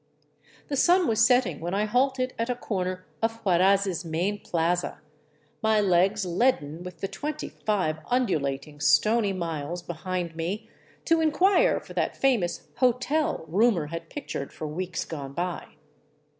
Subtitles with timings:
[0.67, 4.99] The sun was setting when I halted at a corner of Huaraz' main plaza,
[5.61, 10.67] my legs leaden with the twenty five undulating, stony miles behind me,
[11.05, 15.67] to inquire for that famous hotel rumor had pictured for weeks gone by.